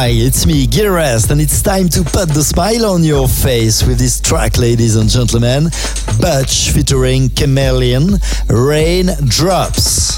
[0.00, 3.98] Hi, it's me, Gearest, and it's time to put the smile on your face with
[3.98, 5.64] this track, ladies and gentlemen.
[6.18, 8.16] Butch featuring Chameleon,
[8.48, 10.09] Rain Drops.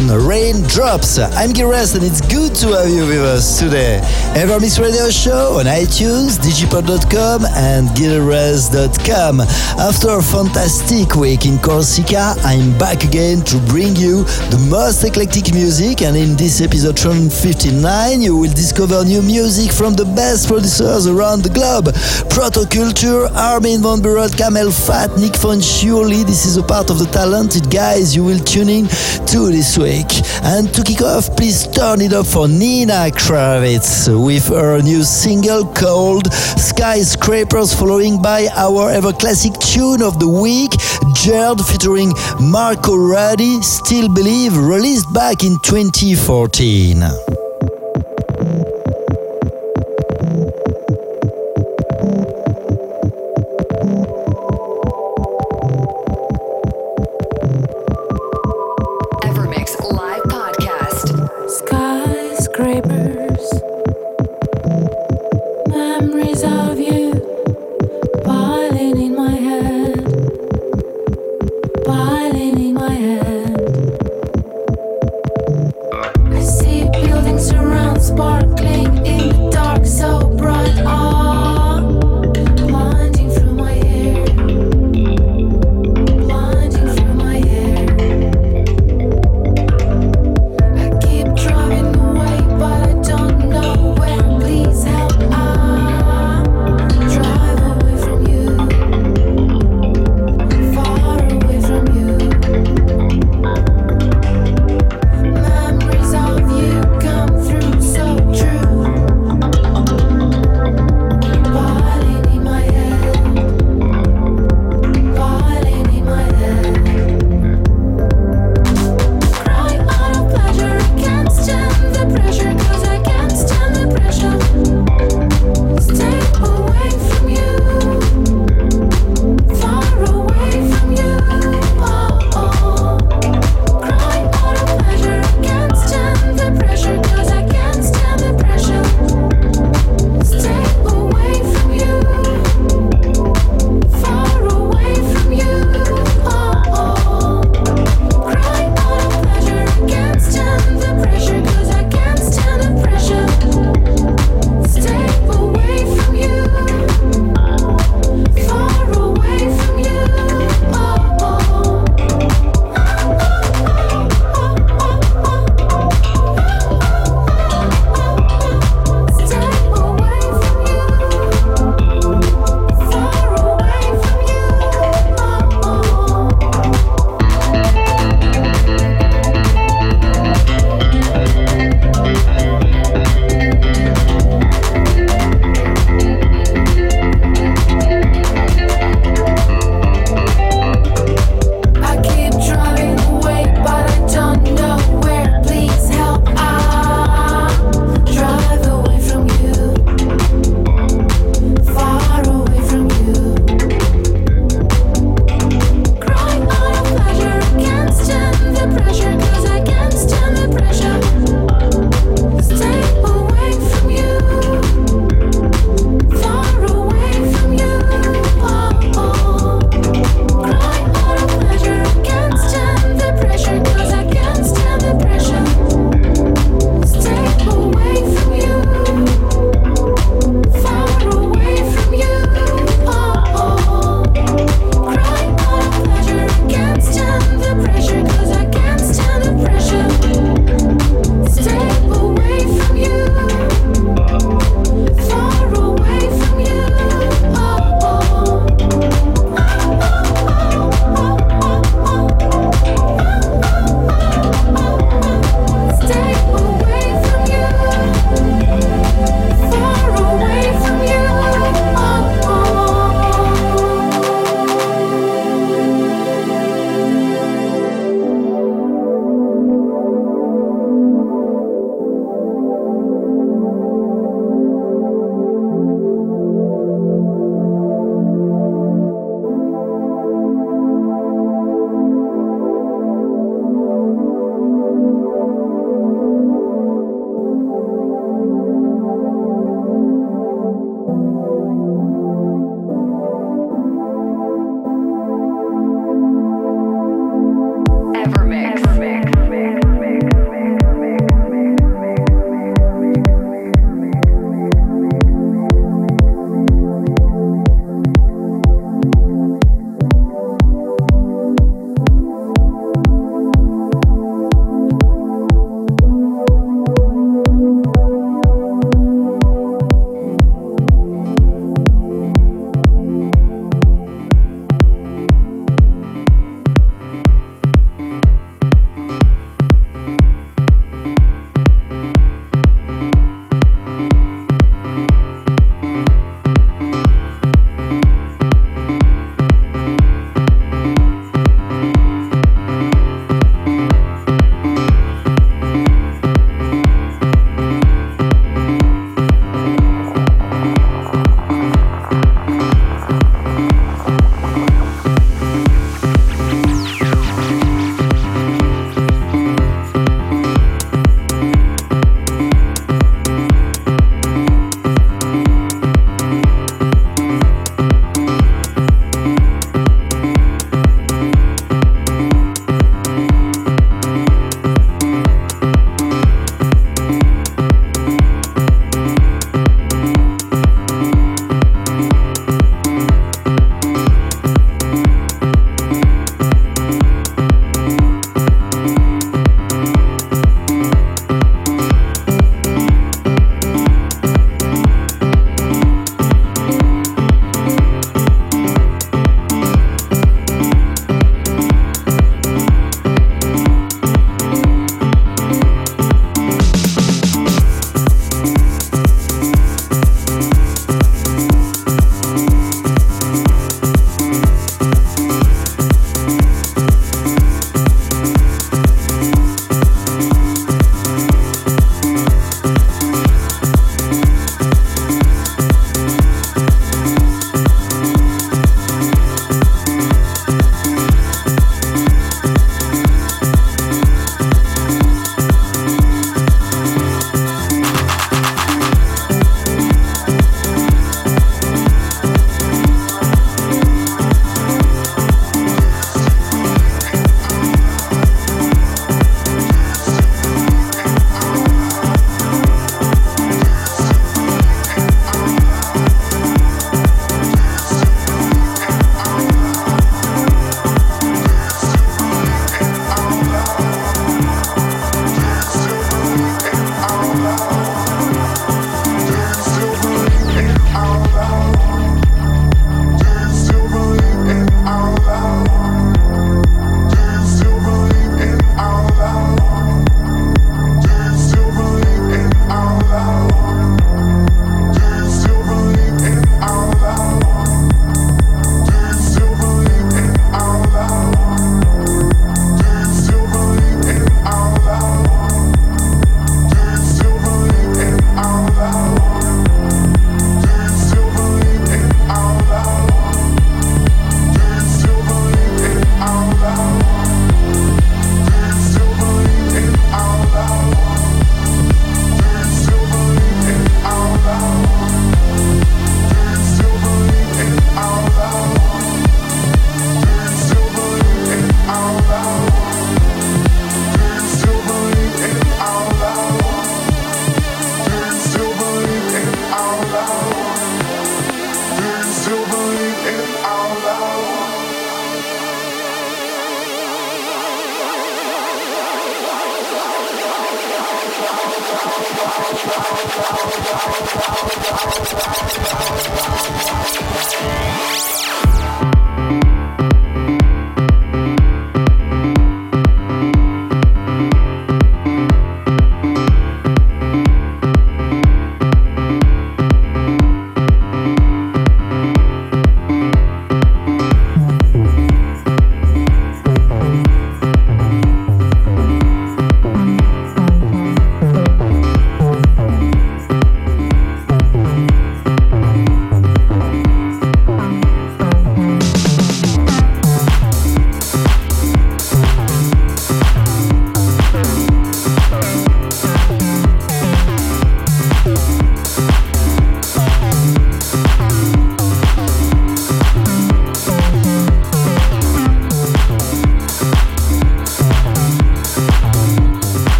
[0.00, 1.18] Chameleon, Raindrops.
[1.18, 3.99] I'm Gires and it's good to have you with us today.
[4.34, 9.40] Evermix Radio Show on iTunes, digipod.com and gilres.com.
[9.40, 14.22] After a fantastic week in Corsica, I'm back again to bring you
[14.54, 19.94] the most eclectic music and in this episode 59 you will discover new music from
[19.94, 21.86] the best producers around the globe.
[22.30, 26.24] Protoculture, Armin van Buuren, CamelPhat, Nick Fanciulli.
[26.24, 28.86] This is a part of the talented guys you will tune in
[29.26, 30.06] to this week.
[30.44, 35.64] And to kick off, please turn it up for Nina Kraviz with her new single
[35.64, 40.72] called Skyscrapers, following by our ever classic tune of the week,
[41.14, 47.49] Jared featuring Marco Ruddy, Still Believe, released back in 2014.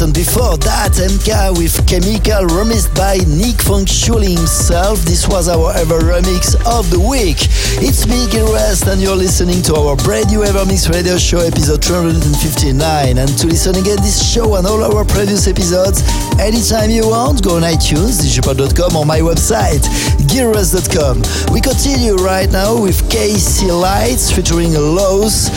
[0.00, 4.98] And before that, MK with Chemical, remixed by Nick Fanciulli himself.
[5.04, 7.36] This was our ever remix of the week.
[7.78, 11.82] It's me, Gil Everest, and you're listening to our brand new Evermix Radio Show, episode
[11.82, 13.18] 259.
[13.18, 16.02] And to listen again this show and all our previous episodes,
[16.40, 19.84] anytime you want, go on iTunes, digipod.com, or my website,
[20.26, 21.22] gilres.com.
[21.52, 25.50] We continue right now with KC Lights featuring Lowe's.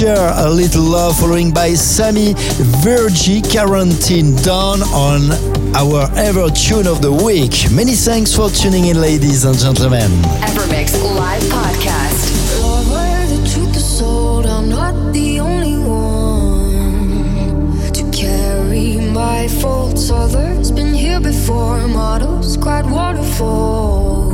[0.00, 2.32] Share a Little Love, following by Sammy
[2.80, 5.30] Virji Quarantine Dawn on
[5.76, 7.70] our Ever Tune of the Week.
[7.70, 10.10] Many thanks for tuning in, ladies and gentlemen.
[10.40, 12.62] Evermix Live Podcast.
[12.62, 14.46] Lover, the truth is sold.
[14.46, 20.08] I'm not the only one to carry my faults.
[20.10, 21.86] Others been here before.
[21.88, 24.32] Models, cried waterfalls.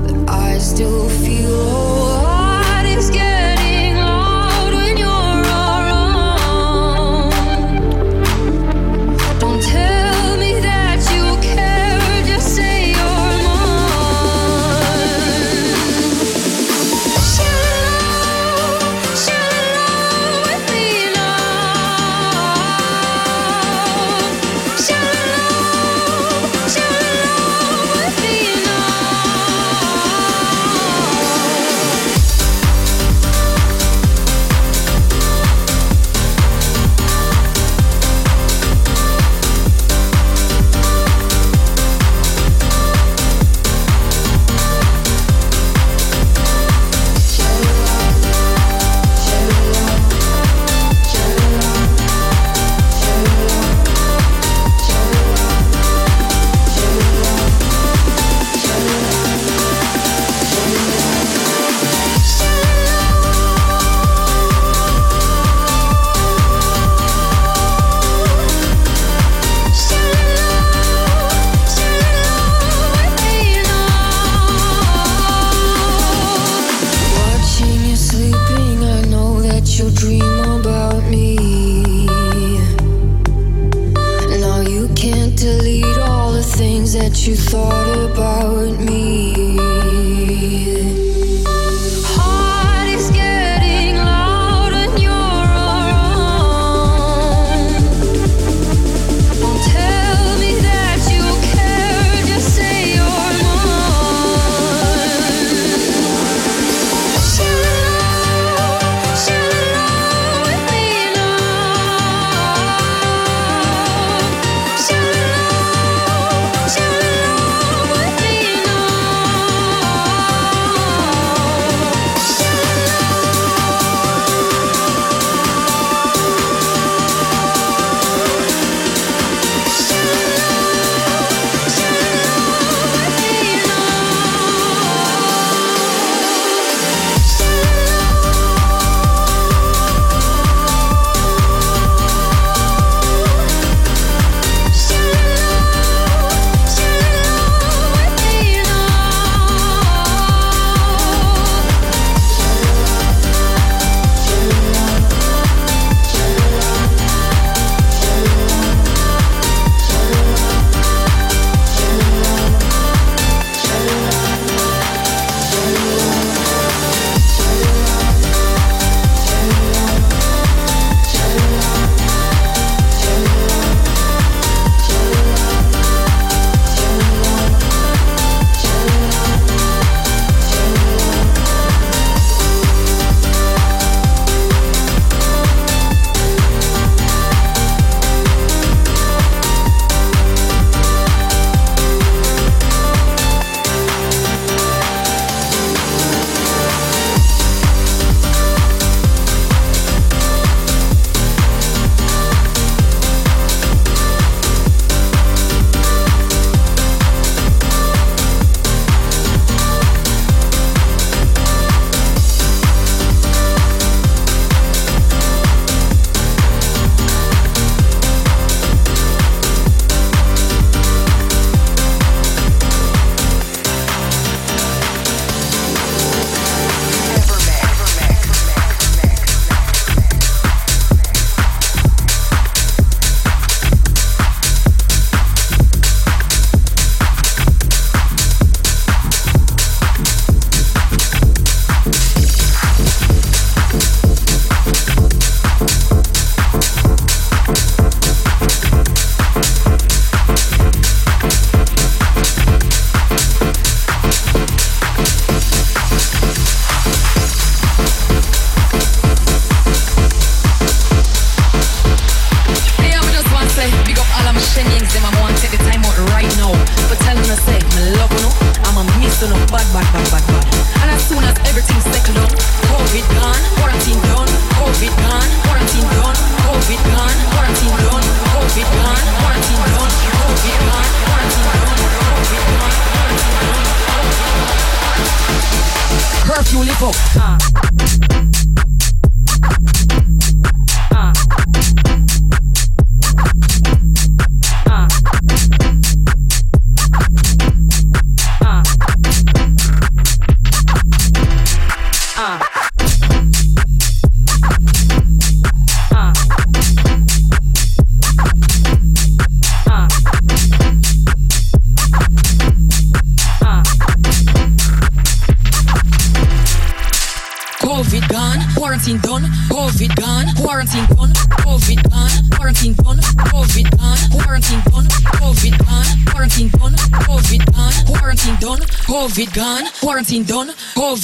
[0.00, 1.97] But I still feel oh,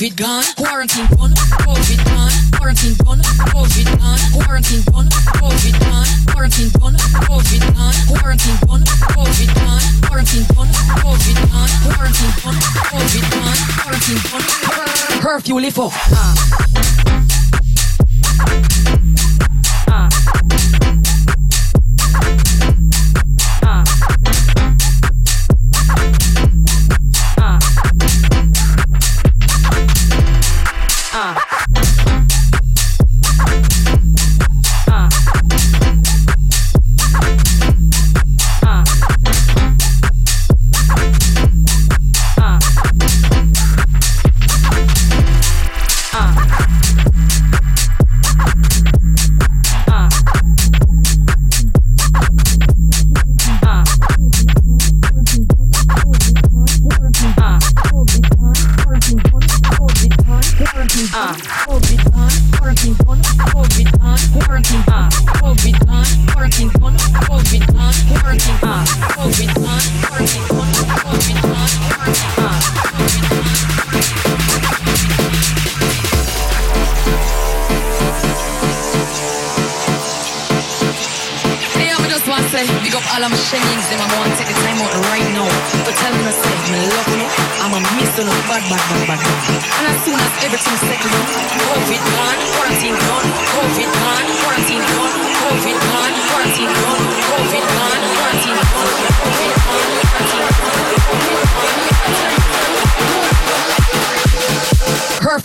[0.05, 1.33] COVID gone, quarantine done,
[1.64, 5.09] COVID gone, quarantine done, COVID gone, quarantine done,
[5.40, 6.64] COVID gone, quarantine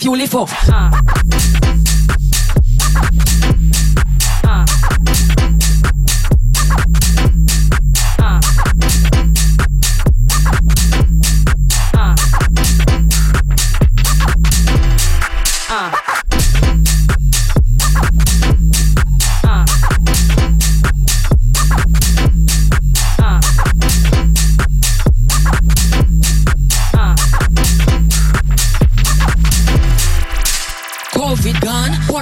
[0.00, 0.46] fuel it for.
[0.48, 1.09] Ah.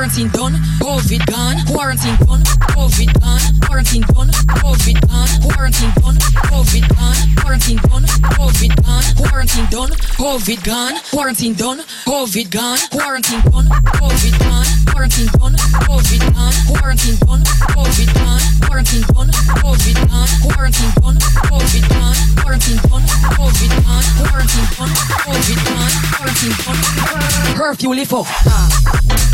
[0.08, 2.40] Done, COVID gone, quarantine done,
[2.72, 6.16] COVID gone, quarantine done, COVID gone, quarantine done,
[6.48, 8.72] COVID gone, quarantine done, curfew
[9.20, 9.90] lift up.
[10.16, 11.78] COVID gone, quarantine done,
[12.08, 13.68] COVID gone, quarantine done,
[14.00, 15.54] COVID gone, quarantine done,
[15.84, 19.28] COVID gone, quarantine done, COVID gone, quarantine done,
[19.60, 21.18] COVID gone, quarantine done,
[21.52, 23.04] COVID gone, quarantine done,
[23.36, 24.90] COVID gone, quarantine done,
[25.28, 29.27] COVID gone, quarantine done, curfew lift up.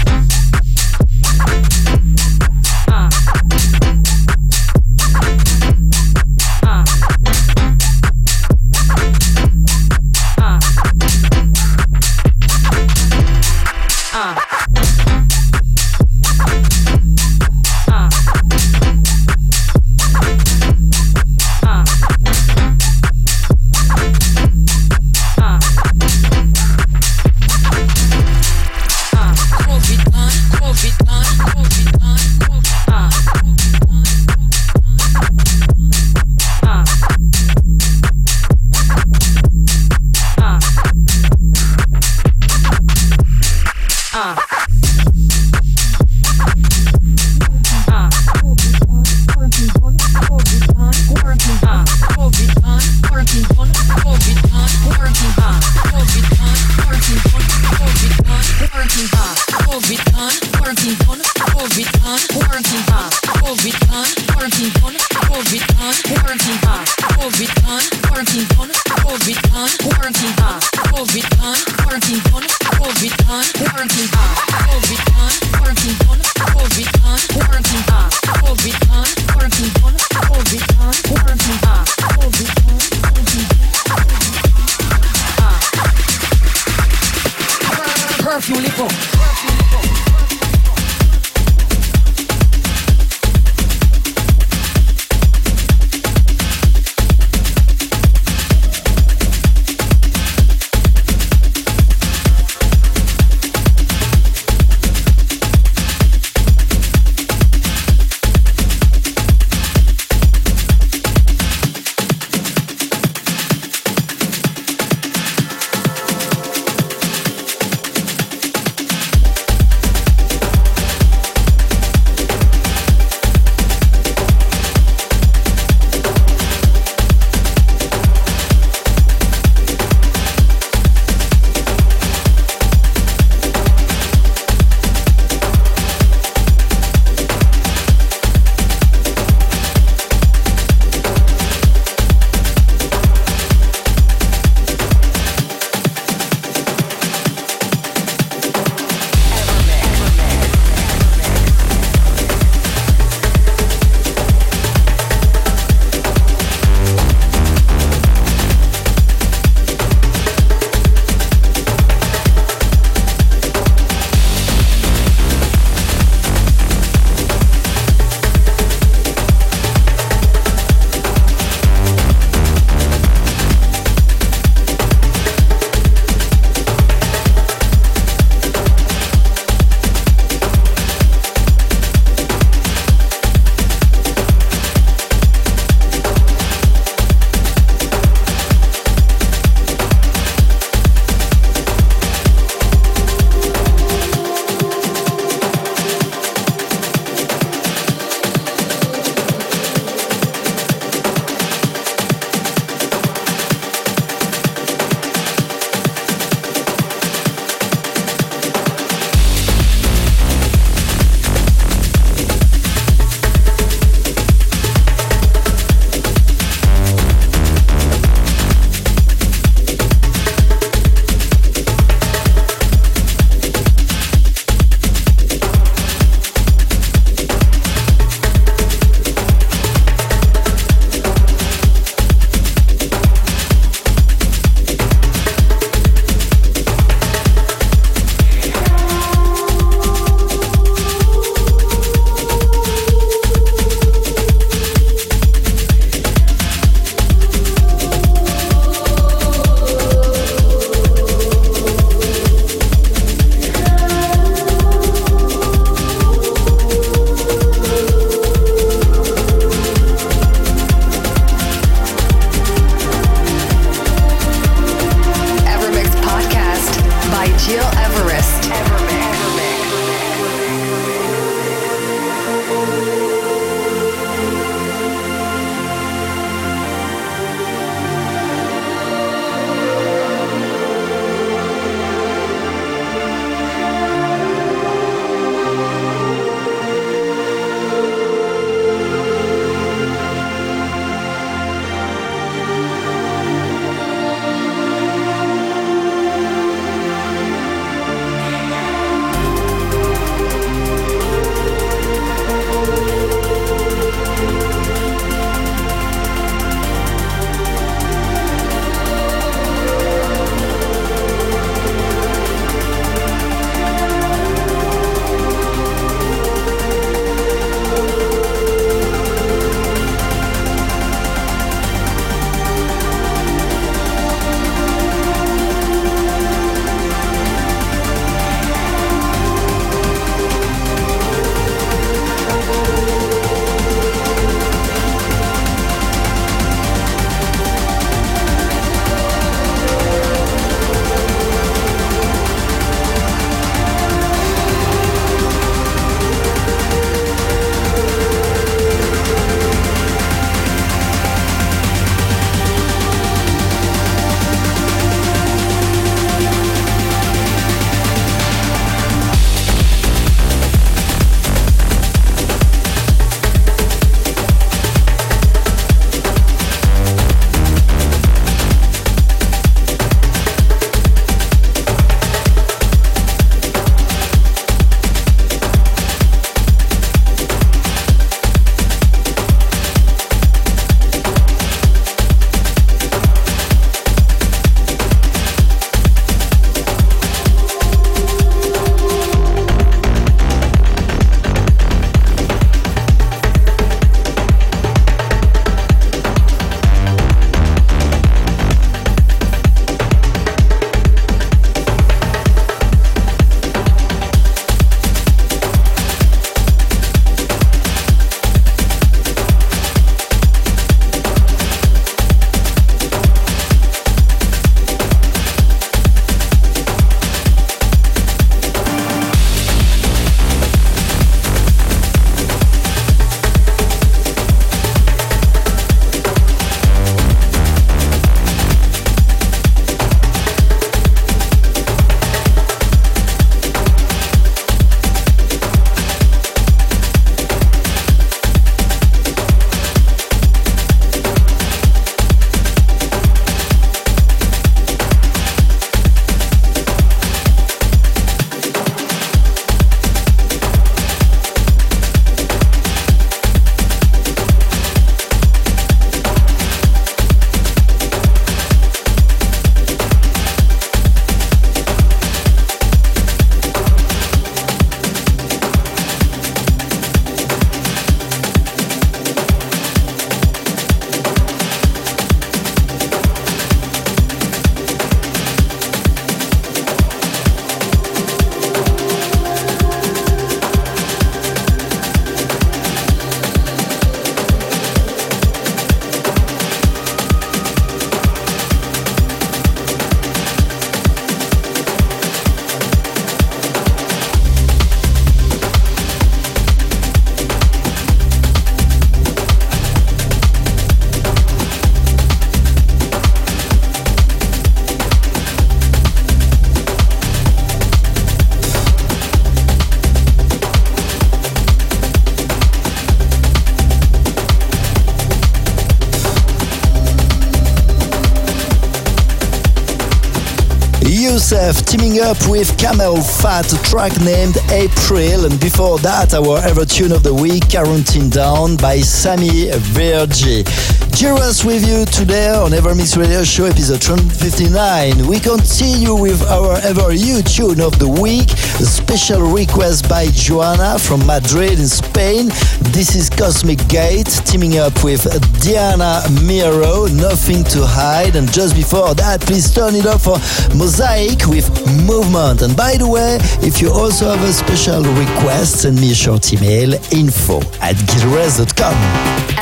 [521.34, 525.24] Youssef teaming up with CamelPhat, a track named April.
[525.24, 530.46] And before that, our ever tune of the week, Quarantine Down by Sammy Virji.
[530.94, 535.08] Jiras with you today on EverMix Radio Show episode 259.
[535.08, 538.30] We continue with our ever you tune of the week,
[538.60, 542.28] a special request by Joanna from Madrid in Spain.
[542.70, 545.02] This is Cosmic Gate teaming up with
[545.42, 548.14] Diana Miro, Nothing to Hide.
[548.14, 550.18] And just before that, please turn it up for
[550.54, 551.50] Mosaic with
[551.82, 552.42] Movement.
[552.42, 556.32] And by the way, if you also have a special request, send me a short
[556.32, 559.33] email info at gileverest.com.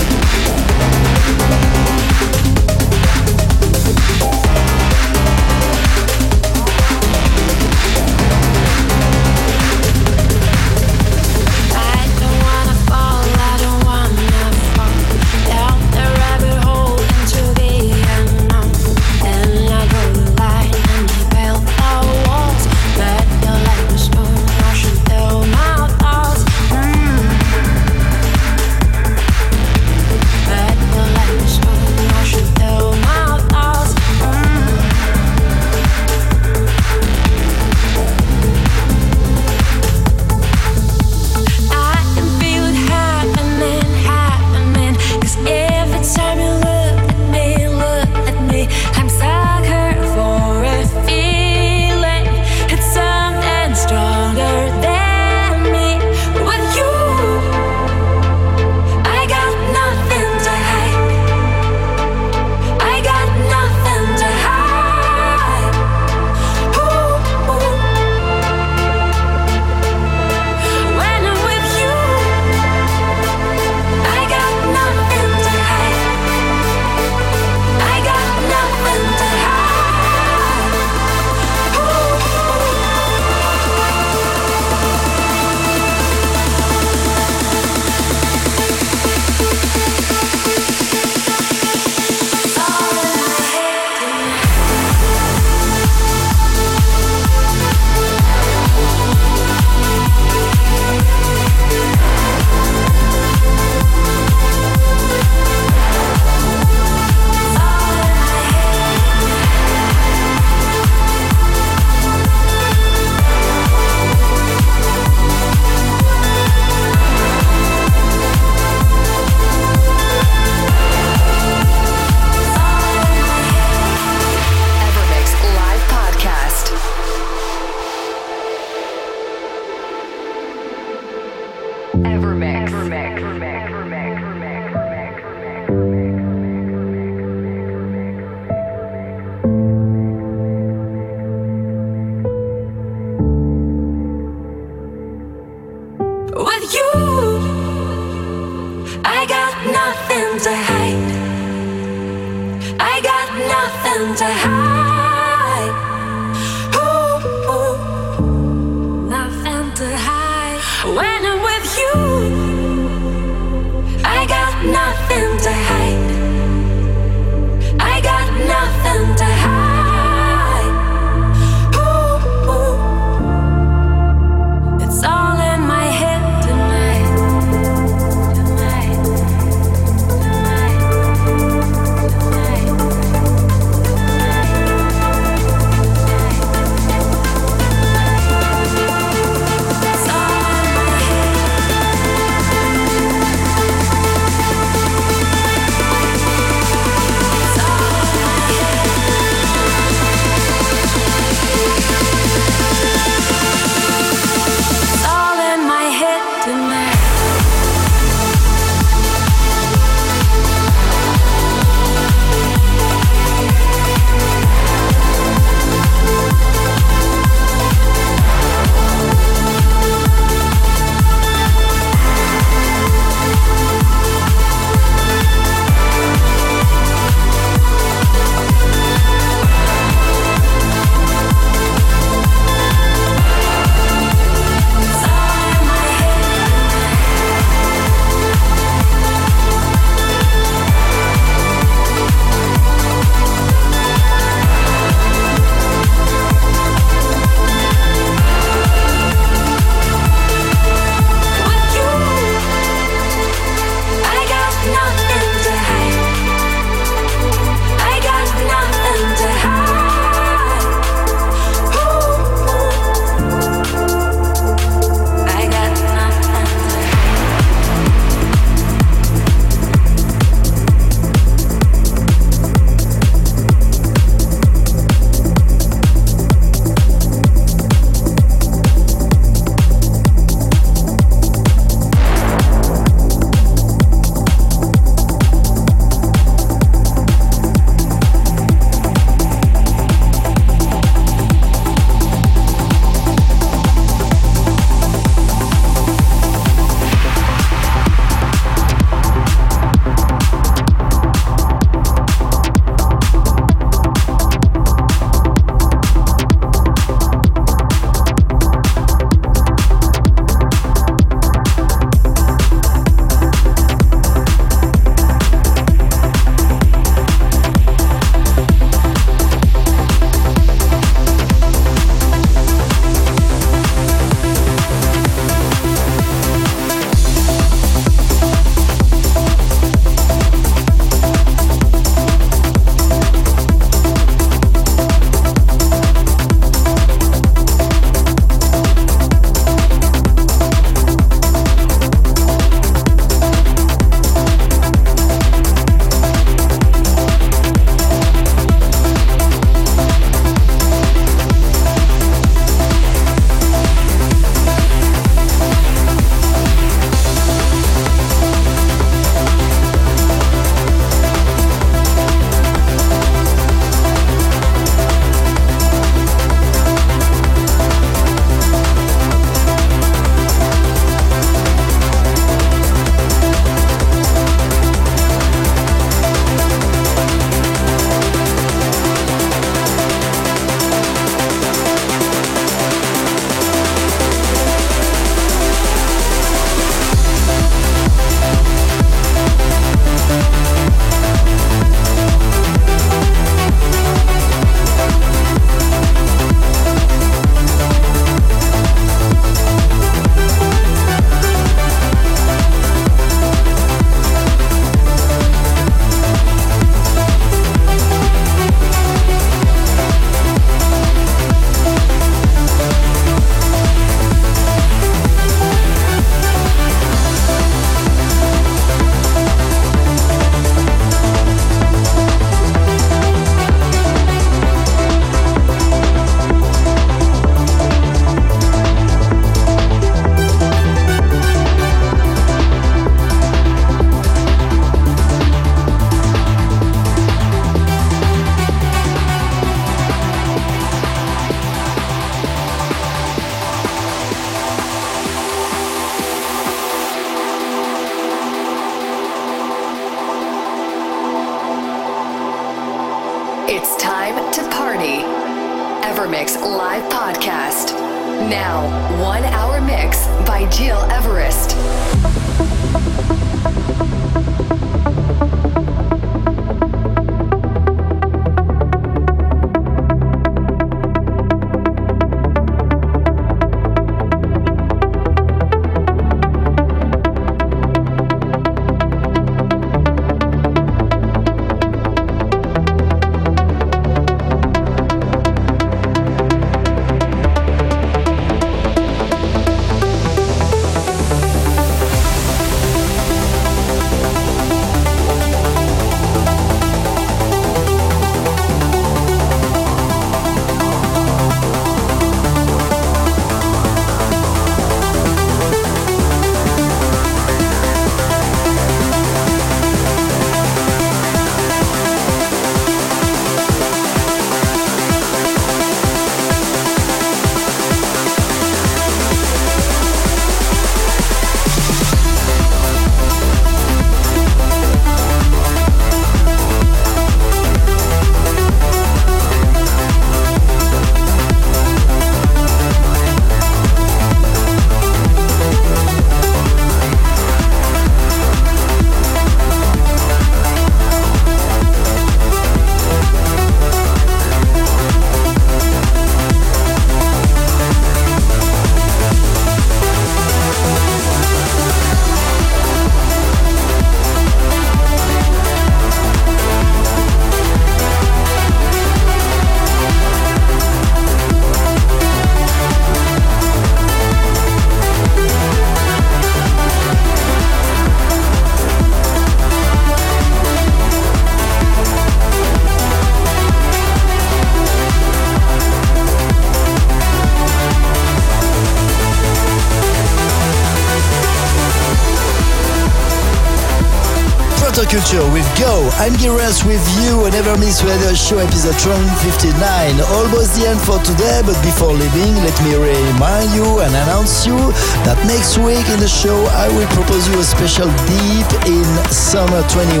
[585.04, 585.84] Culture with Go.
[586.00, 590.00] I'm Giras with you on EverMix Radio Show episode 259.
[590.00, 594.56] Almost the end for today, but before leaving, let me remind you and announce you
[595.04, 599.60] that next week in the show I will propose you a special deep in summer
[599.68, 600.00] 21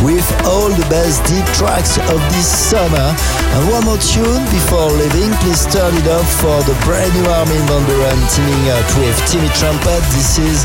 [0.00, 3.12] with all the best deep tracks of this summer.
[3.52, 7.60] And one more tune before leaving, please turn it off for the brand new Armin
[7.68, 10.00] van Buuren teaming up with Timmy Trumpet.
[10.16, 10.64] This is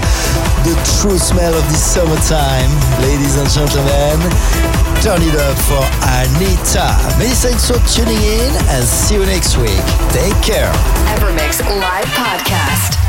[0.63, 2.71] the true smell of this summertime,
[3.03, 4.19] ladies and gentlemen.
[5.01, 5.81] Turn it up for
[6.21, 6.85] Anita.
[7.17, 9.83] Many thanks for tuning in and see you next week.
[10.11, 10.71] Take care.
[11.17, 13.08] EverMix Live Podcast.